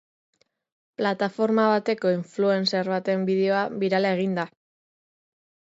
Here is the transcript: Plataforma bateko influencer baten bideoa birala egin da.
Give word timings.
Plataforma 1.01 1.67
bateko 1.73 2.13
influencer 2.15 2.91
baten 2.95 3.29
bideoa 3.31 3.63
birala 3.85 4.15
egin 4.19 4.37
da. 4.41 4.51